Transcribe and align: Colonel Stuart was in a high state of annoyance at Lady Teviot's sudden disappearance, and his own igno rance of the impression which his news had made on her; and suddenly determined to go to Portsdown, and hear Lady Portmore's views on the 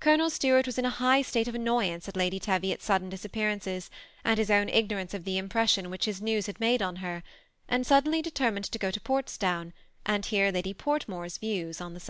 Colonel 0.00 0.30
Stuart 0.30 0.66
was 0.66 0.78
in 0.78 0.84
a 0.84 0.90
high 0.90 1.22
state 1.22 1.46
of 1.46 1.54
annoyance 1.54 2.08
at 2.08 2.16
Lady 2.16 2.40
Teviot's 2.40 2.84
sudden 2.84 3.08
disappearance, 3.08 3.68
and 4.24 4.36
his 4.36 4.50
own 4.50 4.66
igno 4.66 4.96
rance 4.96 5.14
of 5.14 5.22
the 5.22 5.38
impression 5.38 5.90
which 5.90 6.06
his 6.06 6.20
news 6.20 6.46
had 6.46 6.58
made 6.58 6.82
on 6.82 6.96
her; 6.96 7.22
and 7.68 7.86
suddenly 7.86 8.20
determined 8.20 8.64
to 8.64 8.78
go 8.80 8.90
to 8.90 9.00
Portsdown, 9.00 9.72
and 10.04 10.26
hear 10.26 10.50
Lady 10.50 10.74
Portmore's 10.74 11.38
views 11.38 11.80
on 11.80 11.94
the 11.94 12.02